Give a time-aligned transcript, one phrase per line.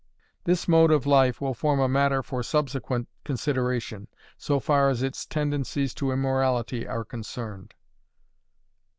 [0.45, 5.27] This mode of life will form a matter for subsequent consideration, so far as its
[5.27, 7.75] tendencies to immorality are concerned.